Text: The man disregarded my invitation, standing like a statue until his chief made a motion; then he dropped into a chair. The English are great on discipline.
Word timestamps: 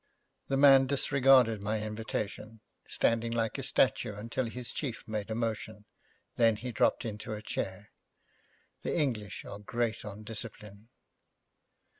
The 0.47 0.57
man 0.57 0.87
disregarded 0.87 1.61
my 1.61 1.79
invitation, 1.83 2.61
standing 2.87 3.31
like 3.33 3.59
a 3.59 3.61
statue 3.61 4.15
until 4.15 4.45
his 4.45 4.71
chief 4.71 5.07
made 5.07 5.29
a 5.29 5.35
motion; 5.35 5.85
then 6.37 6.55
he 6.55 6.71
dropped 6.71 7.05
into 7.05 7.33
a 7.33 7.41
chair. 7.43 7.91
The 8.81 8.97
English 8.97 9.45
are 9.45 9.59
great 9.59 10.03
on 10.03 10.23
discipline. 10.23 10.89